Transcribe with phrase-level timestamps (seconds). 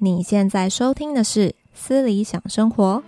[0.00, 3.02] 你现在收听的是《思理想生活》。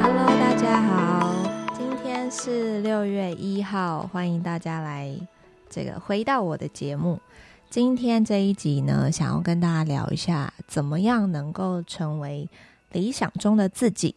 [0.00, 1.34] Hello，大家好，
[1.76, 5.12] 今天是六月一号，欢迎大家来
[5.68, 7.18] 这个回到我的节目。
[7.70, 12.48] 今天这一集呢，想要跟大家聊一下，怎么样能够成为
[12.92, 14.14] 理想中的自己。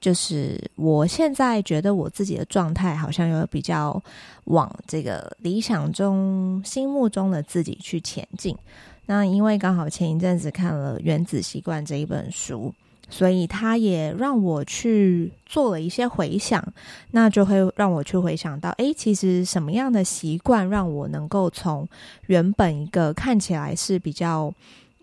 [0.00, 4.00] 就是我现在觉得我自己的状态好像有比较
[4.44, 8.56] 往这个理想中、心目中的自己去前进。
[9.06, 12.72] 那因为刚好前一阵子看了《原子习惯》这一本书，
[13.10, 16.62] 所以它也让我去做了一些回想，
[17.10, 21.88] 那就会让我去回想到，诶，其实什么样的习惯让我能够从
[22.26, 24.52] 原本一个看起来是比较。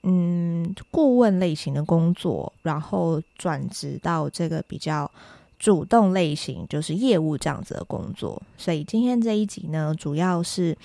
[0.08, 5.10] 嗯，顾问类型的工作，然后转职到这个比较
[5.58, 8.40] 主动类型，就是业务这样子的工作。
[8.56, 10.78] 所以今天这一集呢，主要是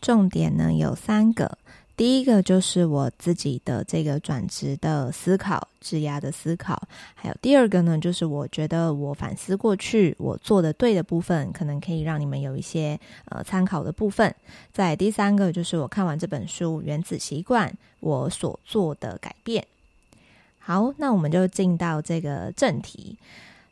[0.00, 1.58] 重点呢有三个。
[1.98, 6.80] 第一个就是我自己的这个转职的思考、质押的思考，
[7.12, 14.32] 还有第二个呢，就是我觉得我反思过去我做的对的部分，可能可以让你们有一些呃参考的部分。
[14.72, 19.66] 再第三个就是我看完这本书《原子习惯》，我所做的改变。
[20.60, 23.16] 好，那我们就进到这个正题。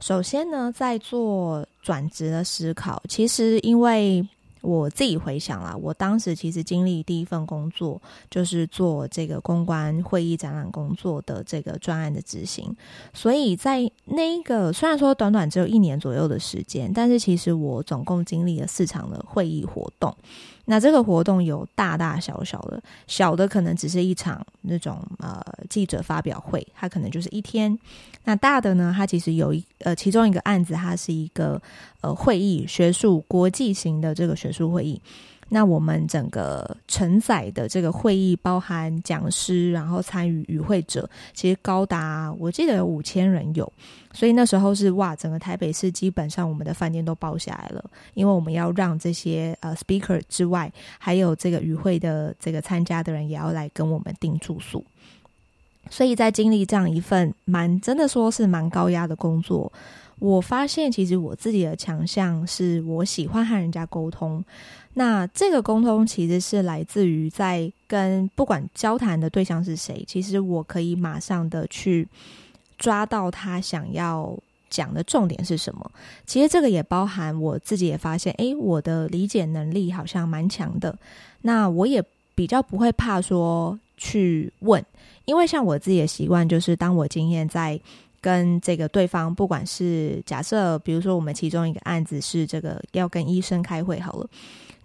[0.00, 4.26] 首先呢，在做转职的思考，其实因为。
[4.66, 12.74] 我自己回想啦，我当时其实经历第一份工作就是做这个公关会议展览工作的这个专案的执行，
[13.14, 20.12] 所以在那个虽然说短短只有一年左右的时间，但是其实我总共经历了四场的会议活动。
[20.66, 27.76] 那这个活动有大大小小的，小的可能只是一场那种呃记者发表会，它可能就是一天。
[28.24, 31.60] 那大的呢，它其实有一呃其中一个案子，它是一个
[32.00, 35.00] 呃会议，学术国际型的这个学术会议。
[35.48, 43.72] 那我们整个承载的这个会议，包含讲师，然后参与与会者，其实高达我记得有五千人有，
[44.12, 54.84] 所以那时候是哇，整个台北市基本上我们的饭店都包下来了，因为我们要让这些呃 speaker 之外，还有这个与会的这个参加的人也要来跟我们订住宿，
[55.90, 59.72] 所以在经历这样一份蛮真的说是蛮高压的工作。
[60.18, 64.42] 我发现，其实我自己的强项是我喜欢和人家沟通。
[64.98, 72.08] 那这个沟通其实是来自于在跟不管交谈的对象是谁，其实我可以马上的去
[72.78, 74.34] 抓到他想要
[74.70, 75.90] 讲的重点是什么。
[76.24, 80.96] 其实这个也包含我自己也发现，诶，我的理解能力好像蛮强的。
[81.42, 82.02] 那我也
[82.34, 84.82] 比较不会怕说去问，
[85.26, 87.78] 因为像我自己的习惯就是，当我经验在。
[88.18, 94.28] 跟这个对方，不管是假设，比如说我们其中一个案子是这个要跟医生开会好了，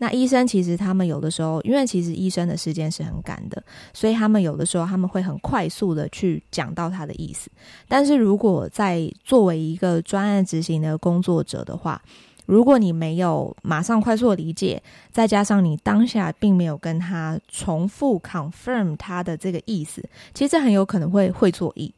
[0.01, 3.63] 那医生其实他们有的时候，因为其实医生的时间是很赶的，
[3.93, 7.51] 所以他们有的时候他们会很快速的去讲到他的意思。
[7.87, 12.01] 但是如果在作为一个专案执行的工作者的话，
[12.47, 14.81] 如果你没有马上快速的理解，
[15.11, 21.93] 再加上你当下并没有跟他重复 confirm 他的这个意思，其实很有可能会会错意。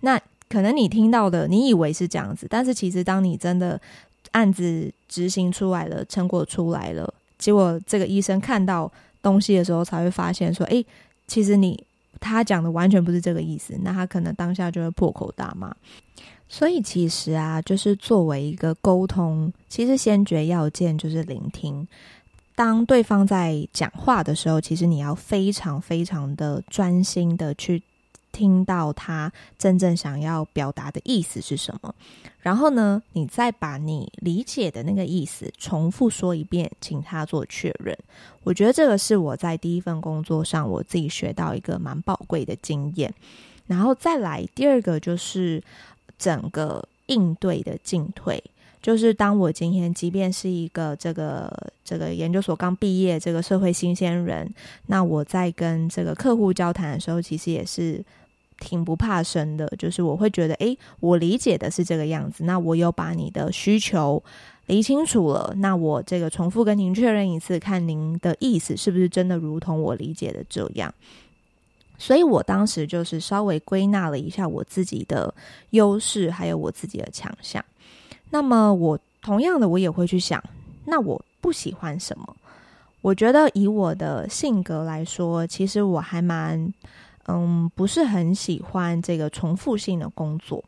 [0.00, 3.80] 那可能你听到的，你以为是这样子，但是其实当你真的
[4.32, 7.12] 案子执行出来了，成果出来了，
[7.46, 8.90] 结果这个医生看到
[9.22, 10.84] 东西的时候，才会发现说，诶，
[11.28, 11.80] 其实你
[12.18, 15.72] 他讲的完全不是这个意思，那他可能当下就会破口大骂。
[16.48, 21.86] 所以其实啊，就是作为一个沟通，其实先决要件就是聆听。
[22.56, 27.80] 当对方在讲话的时候，其实你要非常非常的专心的去。
[28.36, 31.94] 听到他真正想要表达的意思是什么，
[32.40, 37.96] 然后呢，你再把你理解的那个意思重复说一遍，请他做确认。
[38.44, 43.10] 我觉得这个是我在第一份工作上我自己学到一个蛮宝贵的经验。
[43.66, 45.62] 然后再来第二个就是
[46.18, 48.42] 整个应对的进退，
[48.82, 51.50] 就是当我今天即便是一个这个
[51.82, 54.52] 这个研究所刚毕业这个社会新鲜人，
[54.88, 58.04] 那我在跟这个客户交谈的时候，其实也是。
[58.58, 64.22] 挺不怕生的，就是我会觉得，诶，我理解的是这个样子，那我有把你的需求
[64.66, 70.92] 理清楚了，那我这个重复跟您确认一次，看您的意思是不是真的如同我理解的这样。
[71.98, 75.32] 所以我当时就是稍微归纳了一下我自己的
[75.70, 77.64] 优势，还有我自己的强项。
[78.30, 80.42] 那么我同样的，我也会去想，
[80.84, 82.36] 那我不喜欢什么？
[83.02, 86.72] 我觉得以我的性格来说，其实我还蛮。
[87.28, 90.62] 嗯，不是很喜欢这个重复性的工作，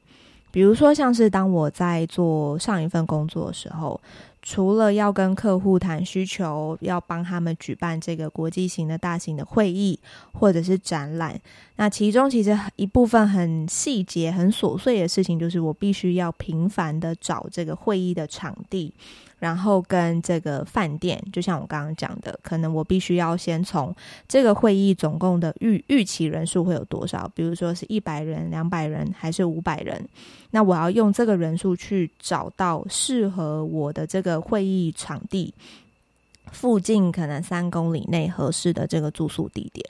[0.51, 4.01] 比如说像是当我在做上一份工作的时候，
[4.49, 10.01] 除了要跟客户谈需求，要帮他们举办这个国际型的大型的会议
[10.33, 11.39] 或者是展览，
[11.77, 18.95] 那其中其实一部分很细节、很琐碎的事情，就是我必须要频繁的找这个会议的场地。
[19.39, 23.95] 然后跟这个饭店，就像我刚刚讲的，可能我必须要先从
[24.27, 30.05] 这个会议总共的预预期人数会有多少，比如说是一百人、两百人还是五百人，
[30.51, 35.55] 那我要用这个人数去找到适合我的这个会议场地
[36.53, 39.85] 附近，可能三公里内合适的这个住宿地点。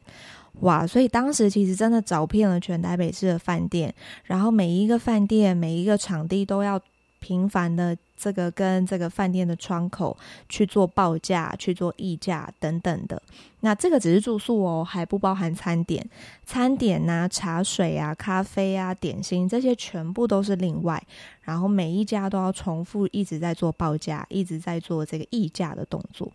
[0.60, 6.80] 哇，所以当时其实真的找遍了全台北市的饭店，然后每一个饭店、每一个场地都要。
[7.20, 10.16] 频繁的这个跟这个饭店的窗口
[10.48, 13.22] 去做报价、去做议价等等的，
[13.60, 16.08] 那这个只是住宿哦，还不包含餐点、
[16.44, 21.02] 餐点呐、啊、茶水啊、咖啡啊、点心这些全部都是另外，
[21.42, 26.30] 然后每一家都要重复一直在做报价、一直在做这个议价的动作。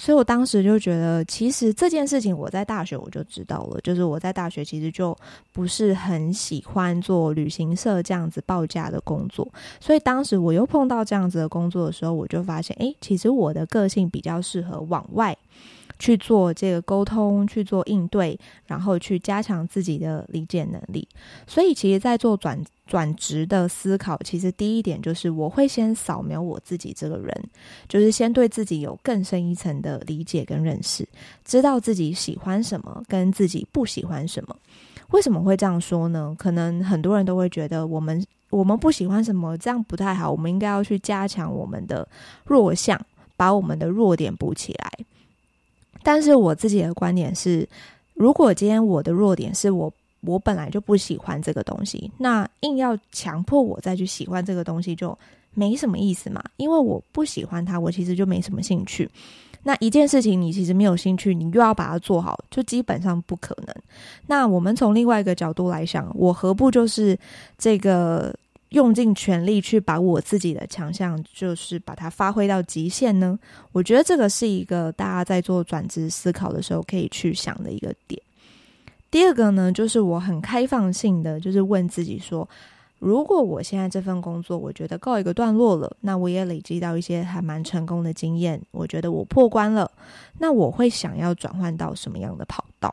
[0.00, 5.14] 所以我当时就觉得，其实这件事情我在大学我就知道了，就是我在大学其实就
[5.52, 9.46] 不是很喜欢做旅行社这样子报价的工作。
[9.80, 15.36] 所以当时我又碰到这样子的工作的时候，我就发现，诶，其实我的个性比较适合往外。
[15.98, 21.06] 去做这个沟通，去做应对，然后去加强自己的理解能力。
[21.46, 27.44] 所以，其实，在做转转职的思考，其实第一点就是，我会先扫描我自己这个人，
[27.88, 31.06] 就是先对自己有更深一层的理解跟认识，
[31.44, 34.56] 知道自己喜欢什么，跟自己不喜欢什么。
[35.10, 36.34] 为什么会这样说呢？
[36.38, 40.30] 可能很多人都会觉得，我们我们不喜欢什么，这样不太好。
[40.30, 42.06] 我们应该要去加强我们的
[42.44, 43.00] 弱项，
[43.36, 44.90] 把我们的弱点补起来。
[46.02, 47.68] 但是我自己的观点是，
[48.14, 55.16] 如果今天我的弱点是我我本来就不喜欢这个东西，那硬要强迫我再去喜欢这个东西就
[55.54, 56.42] 没什么意思嘛。
[56.56, 59.08] 因为我不喜欢它，我其实就没什么兴趣。
[59.62, 63.74] 那一件事情你其实没有兴趣，你又要把它做好，就基本上不可能。
[64.26, 67.18] 那我们从另外一个角度来想，我何不就是
[67.56, 68.34] 这个？
[68.70, 73.38] 用尽全力去把我自己的强项，就是把它发挥到极限呢？
[73.72, 78.20] 我觉得这个是一个大家在做转职思考的时候可以去想的一个点。
[79.10, 82.46] 第二个呢，就是我很开放性的，就是问自己说：
[82.98, 89.90] 如果我现在这份工作我觉得告一个段落了，那我也累积到一些还蛮成功的经验，我觉得我破关了，
[90.38, 92.92] 那我会想要转换到什么样的跑道？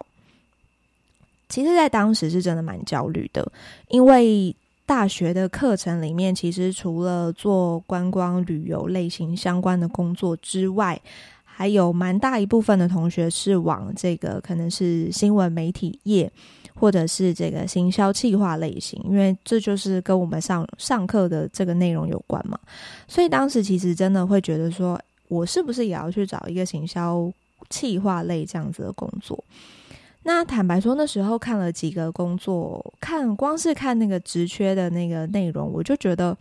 [1.49, 3.51] 其实，在当时是真的蛮焦虑的，
[3.89, 4.55] 因为。
[4.85, 11.01] 大学的课程里面，其实除了做观光旅游类型相关的工作之外，
[11.43, 16.31] 还有蛮大一部分的同学是往这个可能是新闻媒体业，
[16.75, 22.59] 或者是这个行销企划类型，因为这就是跟我们上上课的这个内容有关嘛。
[23.07, 24.99] 所以当时其实真的会觉得说，
[25.29, 27.31] 我是不是也要去找一个行销
[27.69, 29.43] 企划类这样子的工作？
[30.27, 36.35] 那坦白说，那时候看了几个工作，看光是看那个职缺的那个内容，我就觉得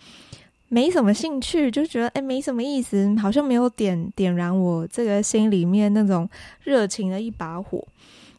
[0.70, 6.26] 没什么兴趣，就觉得诶没什么意思，好像没有点点燃我这个心里面那种
[6.62, 7.86] 热情的一把火。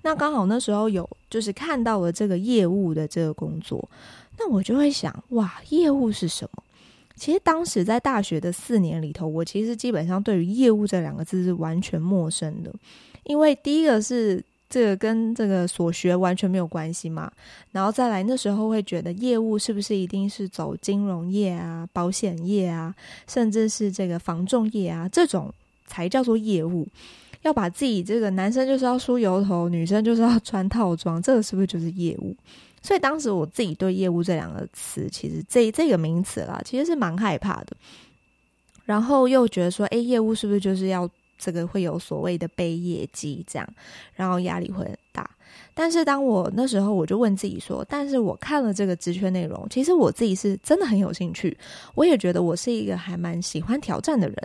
[0.02, 3.88] 那刚好那时候有就是看到了这个业务的这个工作，
[4.40, 6.64] 那我就会想，哇，业务是什么？
[7.16, 12.74] 其实当时在大学的四年里头，我其实基本上对于业务这两个字是完全陌生的，
[13.26, 14.44] 因为第一个是。
[14.76, 17.32] 这个跟这个所学完全没有关系嘛，
[17.72, 22.94] 然后再来那时候会觉得业务是不是一定是走金融业啊、保险业啊，
[23.26, 25.50] 甚至是这个房仲业啊，这种
[25.86, 26.86] 才叫做业务？
[27.44, 32.36] 要把自己这个男生就是要梳油头，女生就是要穿套装，这个是不是就是业务？
[32.82, 37.78] 所以当时我自己对业务这两个词，其实这这个名词啦，其实是蛮害怕的。
[38.84, 41.10] 然后又觉得说，哎，业务是不是就是要？
[41.38, 43.68] 这个会有所谓的背业绩，这样，
[44.16, 45.30] 然后压力会很大。
[45.74, 51.56] 但是当我那时候，我就问自己说：“但是我看了这个职缺内容，其实我自己是真的很有兴趣，
[51.96, 54.38] 我也觉得我是一个还蛮喜欢挑战的人。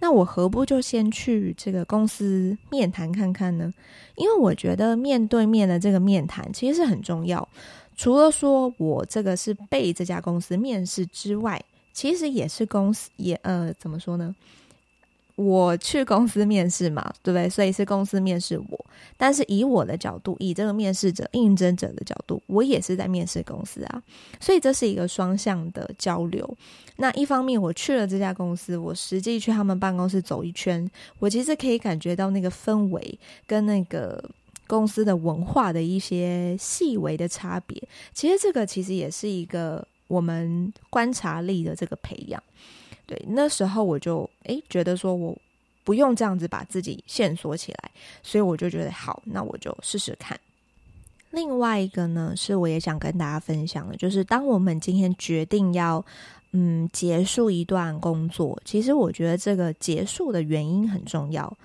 [0.00, 3.72] 那我何不就先去这个公司面谈看看呢？
[4.16, 7.46] 因为我觉得面对面的这个面谈其实是很重要。
[7.96, 11.62] 除了说我这个是被这家公司面试之外，
[11.94, 14.34] 其实也是公司也呃怎么说呢？”
[15.36, 17.48] 我去公司面试嘛，对不对？
[17.48, 18.86] 所以是公司面试我，
[19.18, 24.02] 但是以我的角度，以这个面试者、应征者的角度，我也是在面试公司啊。
[24.40, 26.56] 所以这是一个双向的交流。
[26.96, 34.24] 那一方面，我去了这家公司，我实际去他们办公室走一圈，我其实可以感觉到那个氛围跟那个
[34.66, 37.80] 公司的文化的一些细微的差别。
[38.14, 42.42] 其实这个其实也是一个我们观察力的这个培养。
[43.06, 45.36] 对，那时候我就诶觉得说我
[45.84, 47.90] 不用这样子把自己限缩起来，
[48.22, 50.38] 所以我就觉得好，那我就试试看。
[51.30, 56.04] 另外一个呢，是我也想跟大家分享的，就是当我们今天决定要
[56.52, 61.56] 嗯结束一段工作，其实我觉得这个结束的原因很重要。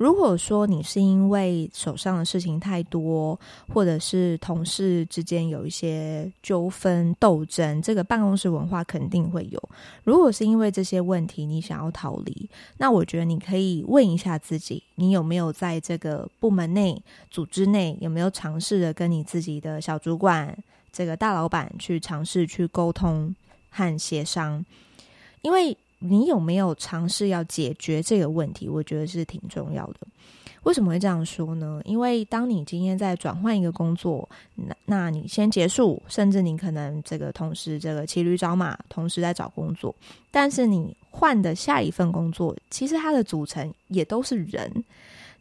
[0.00, 3.38] 如果说你是因为手上的事情太多，
[3.68, 9.62] 或者是同事之间有一些纠纷斗争，这个办公室文化肯定会有。
[10.02, 20.56] 如果是因为这些问题你想要逃离，那我觉得你可以问一下自己，你有没有在这个部门内、组织内有没有尝试着跟你自己的小主管、
[20.90, 23.36] 这个大老板去尝试去沟通
[23.68, 24.64] 和协商，
[25.42, 25.76] 因为。
[26.00, 28.68] 你有没有尝试要解决这个问题？
[28.68, 30.00] 我觉得是挺重要的。
[30.64, 31.80] 为什么会这样说呢？
[31.86, 39.94] 因为当你今天在转换一个工作，那那你先结束，甚至你可能这个同时这个骑驴找马，同时在找工作，
[40.30, 44.70] 但是你换的下一份工作，其实它的组成也都是人。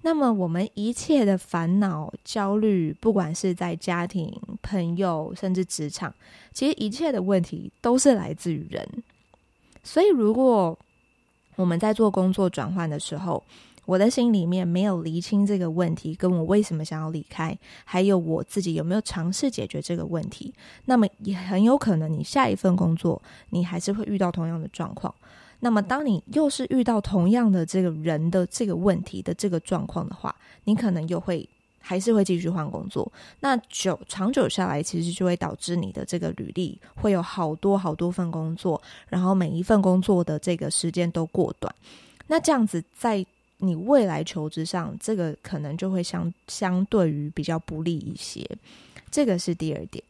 [0.02, 6.14] 那么我们一切的烦恼、焦虑，不管是在家庭、朋友，甚至职场，
[6.54, 8.88] 其实一切的问题都是来自于人。
[9.92, 10.78] 所以，如果
[11.56, 13.44] 我们在做工作转换的时候，
[13.88, 20.54] 我的心里面没有厘清这个问题，跟我为什么想要离开，还有我自己有没有尝试解决这个问题，
[20.86, 23.20] 那么也很有可能你下一份工作，
[23.50, 25.12] 你还是会遇到同样的状况。
[25.62, 31.50] 那么，当你又是遇到同样的这个人的这个问题的这个状况的话，你可能又会。
[31.80, 41.74] 还是会继续换工作，那久长久下来，其实就会导致你的这个履历会有好多好多份工作，然后每一份工作的这个时间都过短，
[42.28, 43.26] 那这样子在
[43.58, 48.48] 你未来求职上，这个可能就会相相对于比较不利一些，
[49.10, 50.04] 这个是第二点。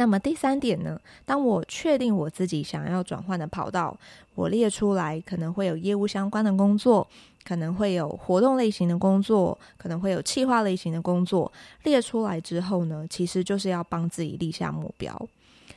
[0.00, 0.98] 那么第三点呢？
[1.26, 3.94] 当我确定我自己想要转换的跑道，
[4.34, 7.06] 我列出来可能会有业务相关的工作，
[7.44, 11.52] 可能会有活动类型的工作，可能会有企划类型的工作。
[11.82, 15.14] 列出来之后呢，其实就是要帮自己立下目标。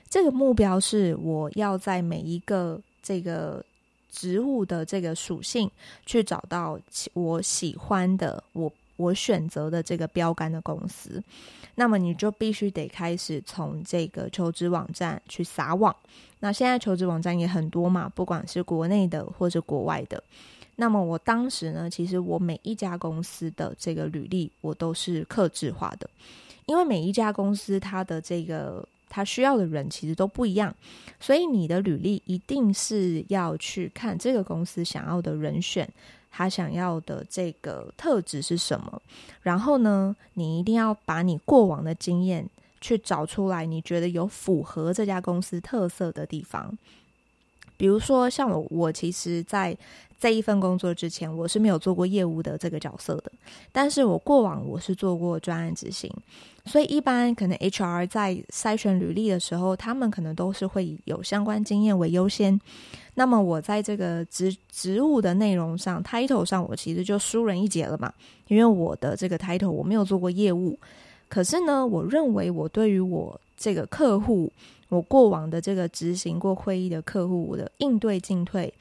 [0.10, 3.62] 这个目标是我要在每一个这个
[4.10, 5.70] 职务的这个属性
[6.06, 6.80] 去找到
[7.12, 8.72] 我喜欢的我。
[8.96, 11.22] 我选择的这个标杆的公司，
[11.76, 15.96] 那么你就必须得开始从这个求职网站去撒网。
[16.40, 20.24] 那现在求职网站也很多嘛，不管是国内的或是国外的。
[20.76, 26.10] 那么我当时呢，其实我每一家公司的这个履历我都是克制化的，
[26.66, 30.76] 因为每一家公司它的这个它需要的人其实都不一样，
[31.20, 35.88] 所以你的履历一定是要去看这个公司想要的人选。
[36.36, 39.00] 他想要的这个特质是什么？
[39.44, 42.50] 然后呢，你一定要把你过往的经验
[42.82, 46.76] 去找出来，你觉得有符合这家公司特色的地方。
[47.78, 49.76] 比如说，像我，我其实在
[50.20, 53.32] 这一份工作之前，我是没有做过业务的这个角色的。
[53.72, 56.10] 但是我过往我是做过专案执行，
[56.66, 62.60] 所以一般可能 HR 在筛选履历的时候，他们可能都是会以有相关经验为优先。
[63.16, 68.12] 那么我在这个职职务的内容上，title 上，我其实就输人一截了嘛，
[68.48, 70.80] 因为我的这个 title 我没有做过业务。
[71.28, 74.52] 可是呢，我认为我对于我这个客户。
[74.90, 78.72] 我过往的这个执行过会议的客户，我的应对进退，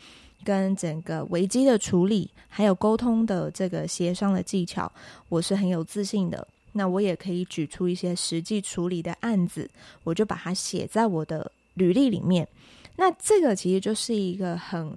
[0.44, 4.90] 跟整个危机的处理，还有沟通的这个协商的技巧，
[5.28, 6.46] 我是很有自信的。
[6.72, 9.70] 那我也可以举出一些实际处理的案子，
[10.02, 12.46] 我就把它写在我的履历里面。
[12.96, 14.92] 那这个其实就是一个很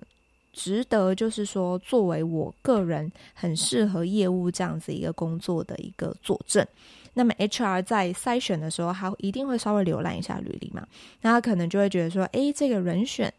[0.52, 6.66] 值得，就是说作为我个人很适合业务这样子一个工作的一个佐证。
[7.16, 10.88] 那么 HR 在筛选的时候，他一定会稍微浏览一下履历嘛？
[11.22, 13.34] 那他可能就会觉得说，诶，这个人选，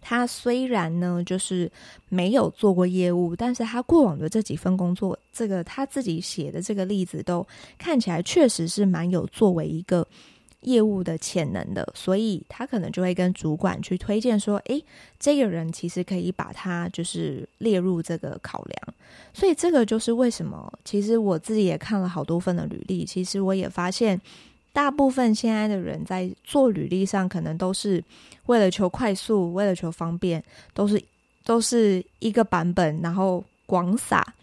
[0.00, 1.70] 他虽然呢就是
[2.08, 7.46] 没有做过业务，但是他过往的这几份工作，这个他自己写的这个例子都
[7.78, 10.06] 看起来确实是蛮有作为一个。
[10.62, 14.84] 业务的潜能的，所以他可能就会跟主管去推荐说：“诶，
[15.18, 18.94] 这个人其实可以把他就是列入这个考量。”
[19.32, 24.20] 所以这个就是为什么，其实我自己也看了好多份的履历，其实我也发现，
[24.72, 28.02] 大部分现在的人在做履历上，可能都是
[28.46, 30.42] 为了求快速，为了求方便，
[30.74, 31.00] 都是
[31.44, 34.34] 都是一个版本，然后广撒。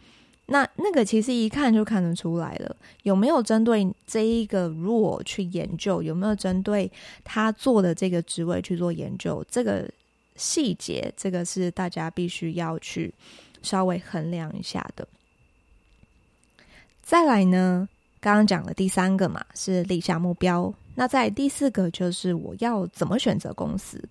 [0.47, 6.03] 那那个其实一看就看得出来了，有没有针对这一个 role 去研究？
[6.03, 6.91] 有没有针对
[7.23, 9.43] 他做的这个职位去做研究？
[9.49, 9.89] 这个
[10.35, 13.11] 细节，这个是大家必须要去
[13.63, 15.07] 稍微衡量一下的。
[17.01, 20.71] 再来呢，刚刚讲了第三个嘛，是立下目标。
[20.93, 24.01] 那在第四个就是我要怎么选择公司。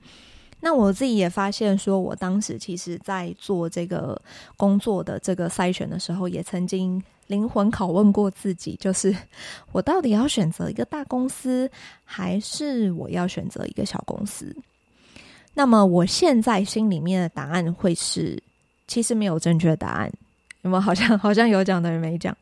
[0.66, 4.18] 那我自己也发现，说我当时其实在做这个
[4.56, 9.14] 工作的这个筛选的时候，也曾经灵魂拷问过自己，就是
[9.72, 11.70] 我到底要选择一个大公司，
[12.02, 14.56] 还是我要选择一个小公司？
[15.52, 18.42] 那么我现在心里面的答案会是，
[18.88, 20.10] 其实没有正确答案。
[20.62, 22.34] 有没有好像好像有讲的人没讲？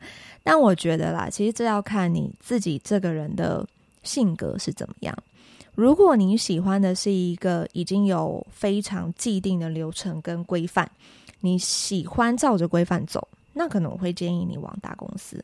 [0.44, 3.66] 但我觉得啦，其实这要看你自己这个人的
[4.04, 5.12] 性格是怎么样。
[5.74, 10.90] 如果你喜欢的是一个已经有非常既定的流程跟规范，
[11.40, 15.42] 你喜欢照着规范走，那可能我会建议你往大公司。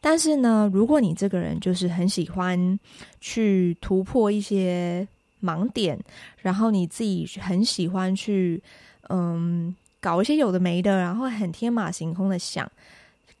[0.00, 2.78] 但是呢，如果你这个人就是很喜欢
[3.20, 5.06] 去突破一些
[5.40, 5.98] 盲点，
[6.38, 8.60] 然后你自己很喜欢去
[9.08, 12.68] 嗯搞一些有的没的，然后很天马行空的想，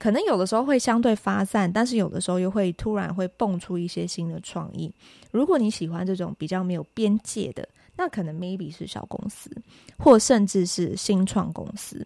[0.02, 4.92] 可能有的时候会相对发散，但是有的时候又会突然会蹦出一些新的创意。
[5.30, 9.48] 如果你喜欢这种比较没有边界的，那可能 maybe 是小公司，
[9.96, 12.04] 或甚至是新创公司。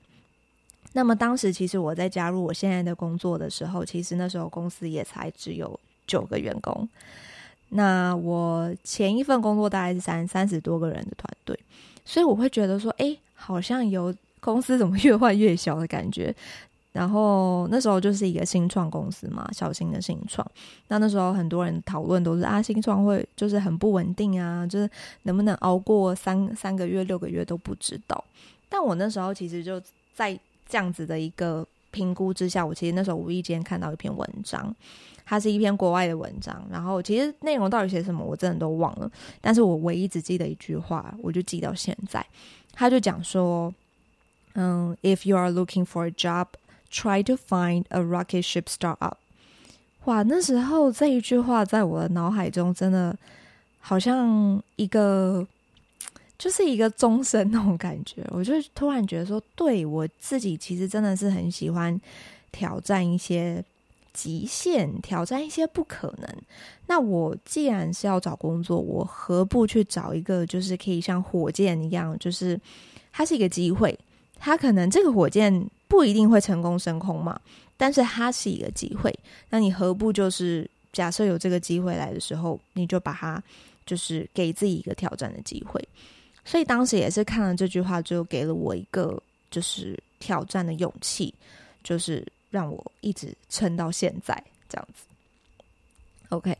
[0.92, 6.86] 那么当时其实我在加入我现在的工作的时候，其实那时候公司也才只有九个员工。
[7.70, 11.58] 那我前一份工作大概是三三十多个人的团队，
[12.04, 16.36] 所以我会觉得说，哎，好像有公司怎么越换越小的感觉。
[16.96, 20.50] 然后那时候就是一个新创公司嘛，小型的新创。
[20.88, 24.88] 那那时候很多人讨论都是啊，新创会就是很不稳定啊，就是
[25.24, 28.24] 能不能熬过三三个月、六个月都不知道。
[28.70, 29.78] 但我那时候其实就
[30.14, 30.32] 在
[30.66, 34.74] 这样子的一个评估之下，我其实那时候无意间看到一篇文章。
[35.28, 39.10] 它是一篇国外的文章，然后其实内容到底写什么，我真的都忘了。
[39.40, 42.24] 但是我唯一只记得一句话，我就记到现在。
[42.72, 43.74] 他就讲说，
[44.54, 46.46] 嗯，If you are looking for a job,
[46.90, 49.14] try to find a rocket ship startup。
[50.04, 53.16] 哇，那时候这一句话在我的脑海中真的
[53.80, 55.46] 好像一个，
[56.38, 58.24] 就是一个钟声那种感觉。
[58.30, 62.00] 我就突然觉得说，对，我自己其实真的是很喜欢
[62.52, 63.64] 挑战一些。
[64.16, 66.36] 极限挑战一些不可能。
[66.86, 72.58] 那我既然是要找工作，我何不去找一个就是可以像火箭一样，就是
[73.12, 73.94] 它是一个机会。
[74.38, 75.52] 它可能这个火箭
[75.88, 77.40] 不一定会成功升空嘛，
[77.76, 79.12] 但是它是一个机会。
[79.50, 83.42] 那你何不就是假设有这个机会来的时候，你就把它
[83.84, 85.82] 就是给自己一个挑战的机会。
[86.44, 89.20] 所以当时也是看了这句话，就给了我一个
[89.50, 91.34] 就是挑战的勇气，
[91.82, 92.26] 就是。
[92.48, 94.32] 让我一直撑到现在
[94.68, 95.02] 这样子
[96.30, 96.56] ，OK，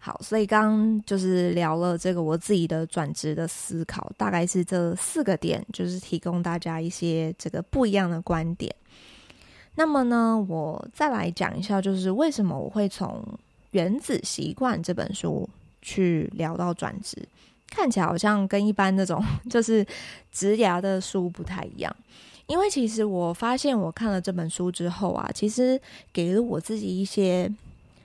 [0.00, 8.72] 好，所以刚刚就是聊了这个我自己的转职的思考，大概是这四个点，就是提供大家一些这个不一样的观点。
[9.74, 13.22] 那么呢，我再来讲一下，就是为什么我会从
[13.72, 15.48] 《原子习惯》这本书
[15.82, 17.16] 去聊到转职，
[17.68, 19.84] 看起来好像跟一般那种 就是
[20.32, 21.94] 职涯的书不太一样。
[22.46, 25.78] 因为其实我发现，我看了这本书之后啊，其实
[26.12, 27.52] 给了我自己一些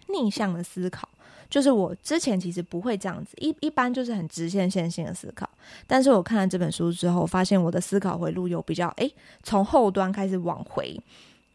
[0.10, 1.08] 逆向的思考。
[1.54, 5.48] 就是我之前其实不会这样子，一一般就是很直线线性的思考。
[5.86, 9.14] 但是我看了这本书之后，发现我的思考回路有比较，诶，
[9.44, 11.00] 从后端开始往回，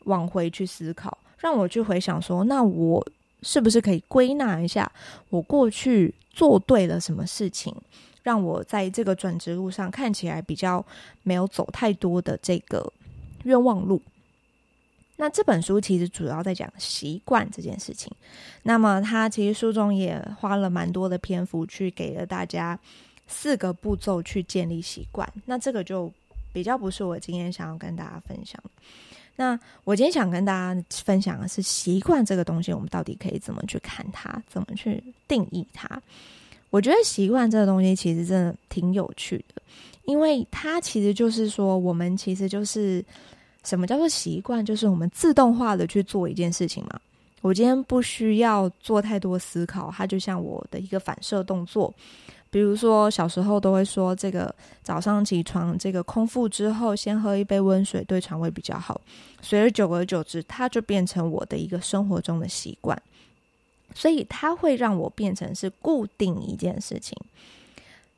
[0.05, 3.05] 往回去思考，让我去回想说，那我
[3.43, 4.89] 是不是可以归纳一下，
[5.31, 7.75] 我过去做对了什么事情？
[8.23, 10.85] 让我在这个转职路上看起来比较
[11.25, 12.93] 没有走太多的这个
[13.43, 14.01] 冤枉路。
[15.21, 18.11] 那这本书其实主要在讲习惯这件事情。
[18.63, 22.79] 那么他其实书中也花了蛮多的篇幅去给了大家
[23.27, 25.29] 四个步骤去建立习惯。
[25.45, 26.11] 那这个就
[26.53, 28.63] 比较不是我今天想要跟大家分享。
[29.35, 36.01] 那我今天想跟大家分享的是习惯这个东西，我们到底可以怎么去看它，怎么去定义它？
[36.71, 39.63] 我觉得习惯这个东西其实真的挺有趣的，
[40.05, 43.05] 因为它其实就是说，我们其实就是
[43.69, 46.99] 什么叫做习惯，就是我们自动化的去做一件事情嘛。
[47.43, 51.93] 我今天不需要做太多思考，它就像我的一个反射动作。
[52.51, 54.53] 比如说小时候都会说，这个
[54.83, 58.99] 早上起床，这个空腹之后先喝一杯温水，对肠胃比较好。
[59.43, 63.01] 随着久而久之，它就变成我的一个生活中的习惯。
[63.95, 67.15] 所以它会让我变成是固定一件事情。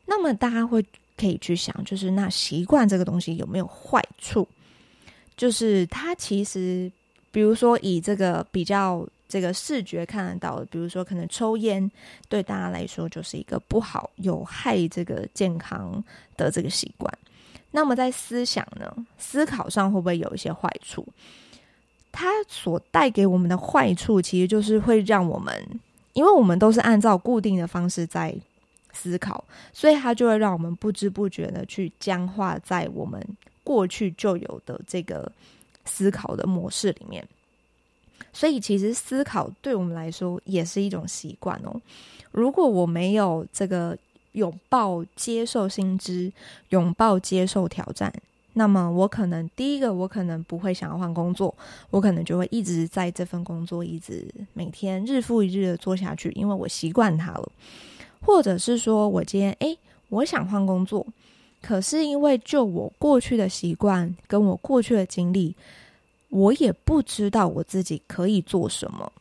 [0.07, 0.81] 那么大家会
[1.17, 4.47] 可以去想，就是那习惯这个东西有没有坏处？
[5.41, 6.93] 就是它其实，
[7.33, 11.91] 比如说以这个比较这个视觉看得到的，比如说可能抽烟
[12.29, 16.05] 对大家来说就是一个不好、有害这个健康
[16.37, 17.11] 的这个习惯。
[17.71, 21.07] 那么在思想呢，思考上会不会有一些坏处？
[22.13, 25.67] 它所带给我们的坏处，其实就是会让我们，
[26.13, 28.37] 因为我们都是按照固定的方式在
[28.93, 33.27] 思考，所以它就会让我们不知不觉的去僵化在我们
[33.71, 35.31] 过去就有的这个
[35.85, 37.25] 思考的模式里面。
[38.33, 41.81] 所以，其实思考对我们来说也是一种习惯哦。
[42.33, 43.97] 如果我没有这个
[44.33, 46.33] 拥抱接受新知、
[46.71, 48.13] 拥抱接受挑战，
[48.55, 51.55] 那么我可能第一个，我可能不会想要换工作，
[51.91, 57.53] 我可能就会一直在这份工作一直每天日复一日的做下去，因为我习惯它了。
[58.21, 59.79] 或者是说我今天诶，
[60.09, 61.07] 我想换工作，
[61.63, 65.55] 可是因为就我过去的习惯跟我过去的经历。
[66.33, 69.13] 我也不知道我自己可以做什么，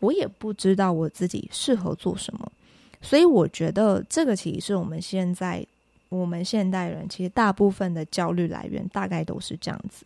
[0.00, 2.52] 我也不知道我自己适合做什么，
[3.00, 5.66] 所以我觉得这个其实是我们现在
[6.10, 10.04] 我们现代人其实大部分的焦虑来源大概都是这样子，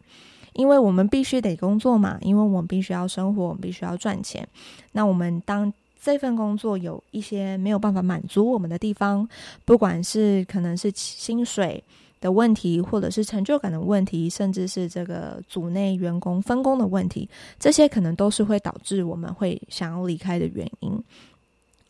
[0.53, 4.47] 因为我们必须得工作嘛，因为我们必须要生活，我们必须要赚钱。
[4.93, 5.73] 那我们当
[6.03, 9.29] 这份工作有一些没有办法满足我们的地方，
[9.65, 11.83] 不管是可能是薪水。
[12.21, 21.03] 的问题，或者是成就感的问题，甚至是这个组内员工分工的问题，这些可能都是会导致我们会想要离开的原因。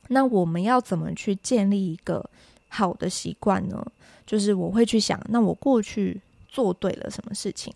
[0.09, 2.25] 那我们要怎么去建立一个
[2.69, 3.87] 好的习惯呢？
[4.27, 7.71] 就是我会去想，那我过去做对了什么事情？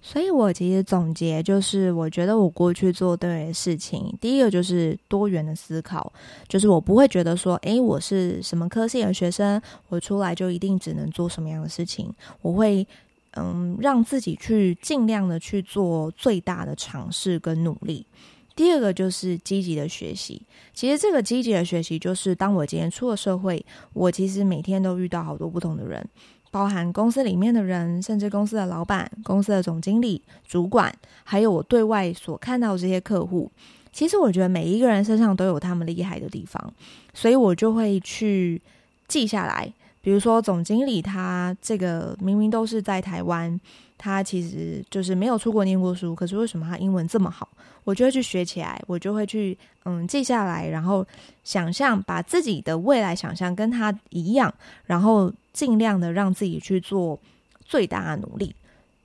[0.00, 6.10] 所以，我其实总结就是，我觉得我过去做对的事情，第一个就是多元的思考，
[6.46, 12.10] 就是我不会觉得说，诶，我是什么科系的学生，我出来就一定只能做什么样的事情。
[12.40, 12.86] 我会，
[13.32, 18.06] 嗯，让自己去尽量的去做最大的尝试跟努力。
[18.54, 20.42] 第二个就是积极的学习。
[20.74, 26.04] 其实这个积极的学习，就是当我今天出了社会，我其实每天都遇到好多不同的人。
[26.50, 33.50] 包含公司里面的人，甚至公司的老板、公司的总经理、主管，还有我对外所看到这些客户，
[33.92, 36.72] 其实我觉得每一个人身上都有他们厉害的地方，
[37.12, 38.60] 所以我就会去
[39.06, 39.72] 记下来。
[40.08, 43.60] 比如说总经理，他这个明明都是在台湾。
[43.98, 47.46] 他其实就是没有出国念过书，可是为什么他英文这么好？
[47.84, 51.06] 我就会去学起来，我就会去嗯记下来，然后
[51.44, 54.54] 想象把自己的未来想象跟他一样，
[54.86, 57.18] 然后尽量的让自己去做
[57.66, 58.56] 最大的努力。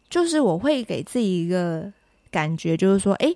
[0.09, 1.91] 就是我会给自己一个
[2.31, 3.35] 感觉，就是说，诶，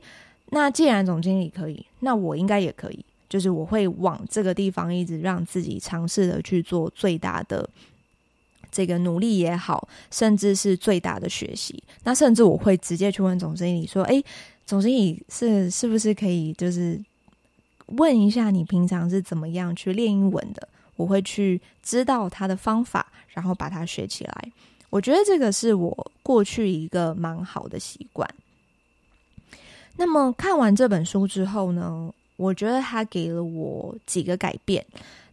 [0.52, 3.04] 那既然总经理可以，那我应该也可以。
[3.30, 7.70] 就是我会往这个地方一直让自己尝试的去做最大的。
[8.70, 11.82] 这个努力也好，甚至是最大的学习。
[12.04, 14.24] 那甚至我会直接去问总经理说：“诶，
[14.66, 17.02] 总经理是是不是可以，就是
[17.88, 20.68] 问一下你平常是怎么样去练英文的？
[20.98, 24.52] 我会去知道他的方法，然后把它学起来。
[24.90, 28.30] 我觉得这个是我过去一个蛮好的习惯。
[29.96, 34.86] 那么看完这本书之后呢，我觉得它给了我几个改变。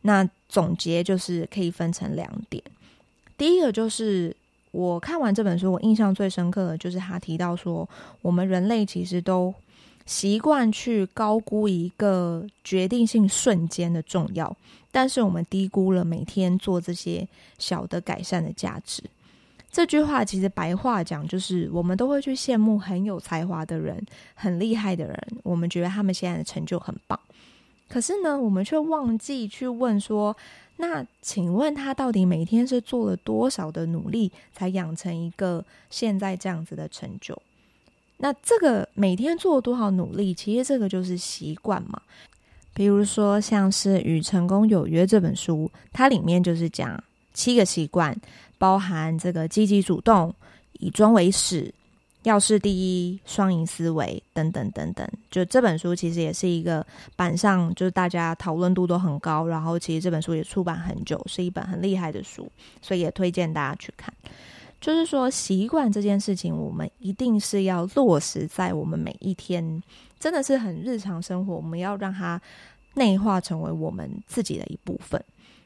[0.07, 2.63] 那总结就是可以分成两点。
[3.39, 4.37] 第一个就是
[4.71, 7.89] 我看完这本书，我印象最深刻的就是他提到说，
[8.21, 9.55] 我们人类其实都
[10.05, 14.55] 习惯去高估一个决定性瞬间的重要，
[14.93, 17.27] 但是我们低估了每天做这些
[17.59, 19.03] 小的改善的价值。
[19.75, 24.01] 这句话其实白话讲就是，我们都会去羡慕很有才华的人、
[24.35, 27.19] 很厉害的人，我们觉得他们现在的成就很棒，
[27.89, 30.37] 可是呢，我们却忘记去问说。
[30.77, 37.37] 那请问他到底每天是做了多少的努力，才养成一个现在这样子的成就？
[38.19, 42.01] 那这个每天做了多少努力，其实这个就是习惯嘛。
[42.75, 47.03] 比如说像是《与成功有约》这本书，它里面就是讲
[47.35, 48.17] 七个习惯，
[48.57, 50.35] 包含这个积极主动、
[50.79, 51.75] 以终为始。
[52.23, 56.83] 要事第一，双赢思维等等等等，就这本书其实也是一个
[57.17, 59.47] 板上，就是大家讨论度都很高。
[59.47, 64.11] 然后其实这本书也出版很久，是一本很厉害的书，所以也推荐大家去看。
[64.81, 69.83] 就是说，习惯这件事情，我们一定是要落实在我们每一天，
[70.19, 72.41] 真的是很日常生活，我们要让它
[72.95, 75.23] 内化成为我们自己的一部分。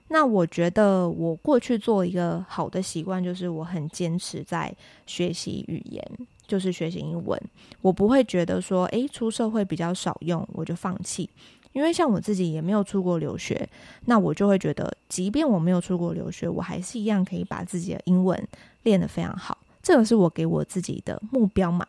[0.09, 4.75] 那我觉得我过去做一个好的习惯，就是我很坚持在
[5.07, 6.03] 学习语言。
[6.47, 7.39] 就是学习英文，
[7.83, 11.29] 我不会觉得说，诶，出社会比较少用，我就放弃。
[11.75, 13.69] 因为像我自己也没有出国留学，
[14.07, 18.49] 那我就会觉得，即便我没有出国留学，我还是一样可以把自己的英文
[18.85, 19.59] 练得非常好。
[19.83, 21.87] 这个是我给我自己的目标嘛，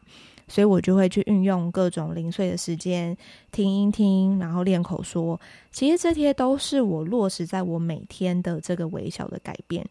[0.50, 3.16] 所以我就会去运用各种零碎的时间
[3.52, 5.40] 听一听，然后练口说。
[5.72, 9.88] 其实这些都是我落实在我每天的这个微小的改变。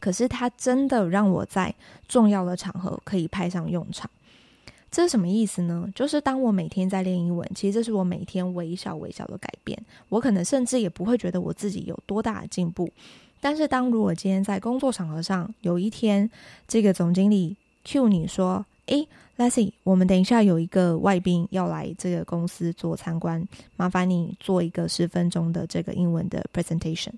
[0.00, 1.74] 可是它真的让我在
[2.08, 4.08] 重要的场合可以派上用场，
[4.90, 5.90] 这是什么意思呢？
[5.94, 9.76] 就是当我每天在练英文，其实这是我每天微小微小的改变。
[10.08, 12.88] 我可能甚至也不会觉得我自己有多大的进步。
[13.40, 16.30] 但是当如果今天在工作场合上，有一天
[16.66, 19.06] 这个总经理 cue 你说：“诶
[19.38, 23.42] ，Leslie，我们等一下有一个外宾要来这个公司做参观，
[23.76, 27.12] 麻烦你做一个十分钟的这个英文的 presentation。”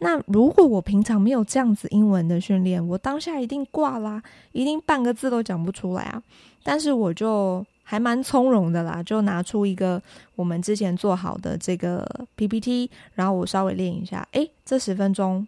[0.00, 6.22] 那如果我平常没有这样子英文的训练，我当下一定挂啦，一定半个字都讲不出来啊。
[6.62, 10.00] 但是我就还蛮从容的啦，就拿出一个
[10.36, 12.06] 我们之前做好的这个
[12.36, 15.44] PPT，然后我稍微练一下，诶，这十分钟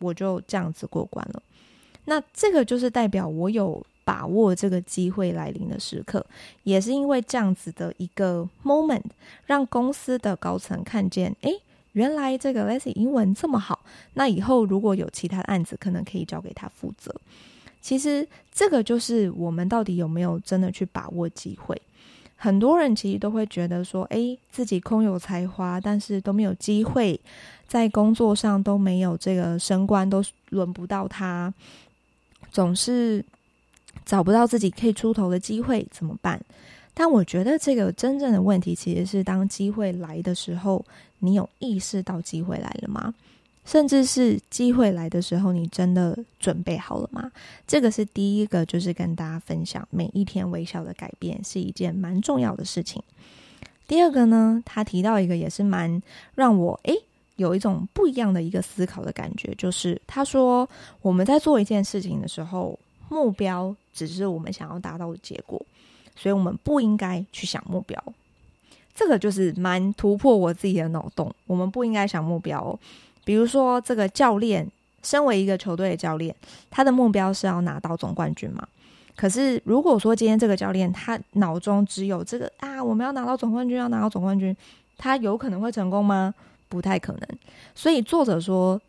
[0.00, 1.42] 我就这样子过关了。
[2.04, 6.24] 那这个就是代表我有把握这个机会来临的时刻，
[6.62, 9.02] 也是因为这样子的一个 moment，
[9.46, 11.60] 让公司的高层看见，诶。
[11.92, 13.78] 原来这个 Leslie 英文这么好，
[14.14, 17.14] 那以后如果有其他案子，可能可以交给他负责。
[17.80, 21.80] 其实这个就是我们到底有没有真的去把握机会？
[22.34, 27.20] 很多人其实都会觉得说，诶，自己空有才华，但是都没有机会，
[27.68, 31.54] 在工作上都没有这个升官，都轮不到他，
[32.50, 33.24] 总是
[34.04, 36.40] 找不到自己可以出头的机会，怎么办？
[36.92, 40.84] 但我觉得这个真正的问题，其实是当机会来的时候，
[41.18, 43.12] 你有意识到机会来了吗？
[43.64, 47.32] 甚至是机会来的时候，你真的准备好了吗？
[47.66, 53.02] 这个是第一个，就是跟大家分享，每一天微笑的改变是一件蛮重要的事情。
[53.88, 56.02] 第二个呢，他提到一个也是蛮
[56.34, 56.94] 让我诶
[57.36, 60.68] 有一种不一样的一个思考的感觉，就是他说
[61.00, 65.64] 我们在做一件事情的时候，目标只是我们想要达到的结果。
[66.16, 68.00] 所以我们不应该去想目标，
[68.94, 71.34] 这个就是蛮突破我自己的脑洞。
[71.44, 72.78] 我们不应该想目标，
[73.24, 74.70] 比如说这个教练，
[75.02, 76.32] 身为一个球队的教练，
[76.70, 78.64] 他的目标是要拿到总冠军嘛。
[79.16, 84.56] 可是如果说今天这个教练他脑中只有这个啊，我们要拿到总冠军，要拿到总冠军，
[84.96, 86.32] 他有可能会成功吗？
[86.68, 87.28] 不太可能。
[87.74, 88.80] 所以作者说，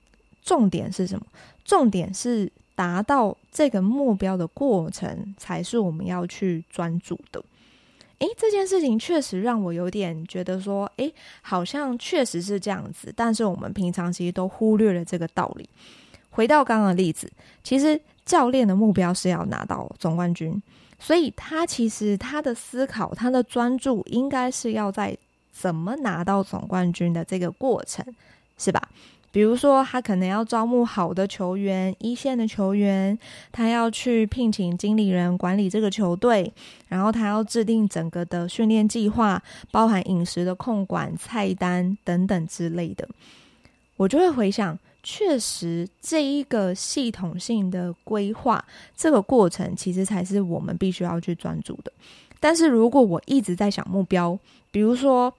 [0.43, 1.25] 重点是什么？
[1.63, 2.51] 重点是。
[2.75, 7.41] 达到这个目标的过程才是我们要去专注的。
[8.19, 13.13] 诶，这件事情确实让我有点觉得说，诶，好像确实是这样子。
[13.15, 15.69] 但是我们平常其实都忽略了这个道理。
[16.29, 17.31] 回到刚刚的例子，
[17.63, 20.61] 其实教练的目标是要拿到总冠军，
[20.99, 25.17] 所以他其实他的思考、他的专注应该是要在
[25.51, 28.05] 怎么拿到总冠军的这个过程，
[28.57, 28.81] 是吧？
[29.35, 33.19] 比如说，他可能要招募好的球员，一线的球员，
[33.51, 36.49] 他要去聘请经理人管理这个球队，
[36.87, 43.05] 然后他要制定整个的训练计划，包含饮食的控管、菜单等等之类的。
[43.97, 48.63] 我就会回想，确实这一个系统性的规划，
[48.95, 51.91] 这个过程其实才是我们必须要去专注的。
[52.39, 54.39] 但是如果我一直在想目标，
[54.71, 55.33] 比如说，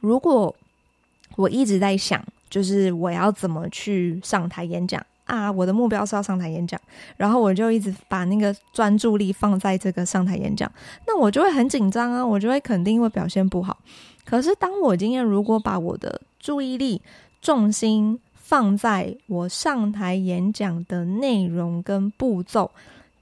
[0.00, 0.52] 如果
[1.36, 2.20] 我一直在想。
[2.54, 5.50] 就是我要怎么去上台演讲啊？
[5.50, 6.80] 我的目标是要上台演讲，
[7.16, 10.70] 然后我就一直把那个专注力放在这个上台演讲，
[11.04, 13.76] 那我就会很紧张啊，我就会肯定会表现不好。
[14.24, 17.02] 可是当我今天如果把我的注意力
[17.42, 22.70] 重心放在我上台演讲的内容跟步骤，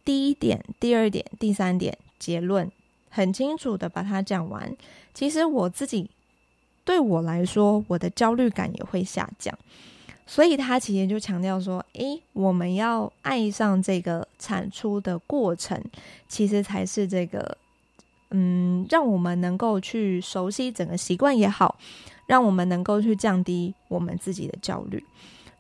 [0.04, 2.70] 第一点、第二点、第三点，结论
[3.08, 4.76] 很清楚的把它讲完，
[5.14, 6.10] 其实我自己。
[6.84, 9.56] 对我来说，我的焦虑感也会下降，
[10.26, 15.80] 所以他其实就强调说：“诶，我们要爱上这个产出的过程，
[16.28, 17.56] 其实才是这个，
[18.30, 21.78] 嗯，让我们能够去熟悉整个习惯也好，
[22.26, 25.02] 让我们能够去降低我们自己的焦虑。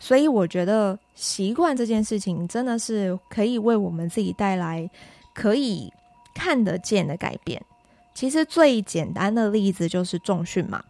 [0.00, 4.90] 所以，我觉得习惯这件事情真的是可以为我们自己带来
[5.32, 5.92] 可以
[6.34, 7.62] 看得见的改变。
[8.12, 10.82] 其实最简单的例子就是重训嘛。”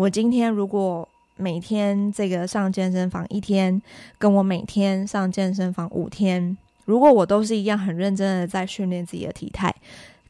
[0.00, 3.82] 我今天如果每天这个上健身房一天，
[4.16, 9.74] 跟我每天上健身房五天，如果我都是一样很认真的在训练自己的体态，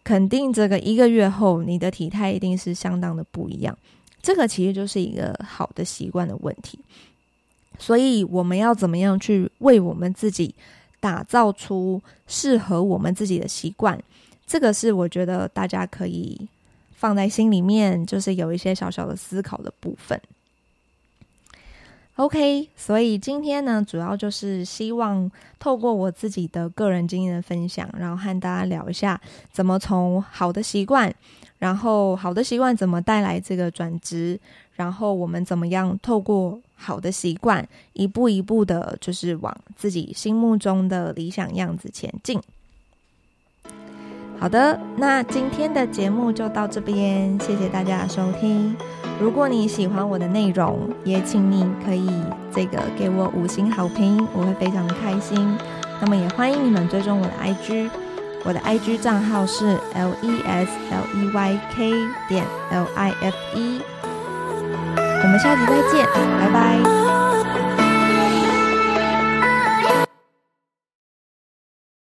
[0.03, 3.79] 肯定这个一个月后你的体态一定是相当的不一样。
[4.21, 6.77] 这个其实就是一个好的习惯的问题。
[7.79, 10.53] 所以我们要怎么样去为我们自己
[10.99, 13.97] 打造出适合我们自己的习惯？
[14.49, 16.49] 这个是我觉得大家可以。
[17.01, 20.21] 放在心里面，就是有一些小小的思考的部分。
[22.17, 29.19] OK，所以今天呢，主要就是希望透过我自己的个人经验的分享，然后和大家聊一下
[29.51, 31.11] 怎么从好的习惯，
[31.59, 34.39] 然后好的习惯怎么带来这个转职，
[34.75, 42.39] 然后我们怎么样透过好的习惯，一步一步的，就是往自己心目中的理想样子前进。
[44.41, 48.75] 好的，那今天的节目就到这边，谢谢大家的收听。
[49.21, 52.11] 如果你喜欢我的内容，也请你可以
[52.51, 55.55] 这个给我五星好评，我会非常的开心。
[56.01, 57.91] 那么也欢迎你们追踪我的 IG，
[58.43, 61.91] 我的 IG 账号是 L E S L E Y K
[62.27, 63.83] 点 L I F E。
[64.97, 66.07] 我们下集再见，
[66.39, 67.90] 拜拜。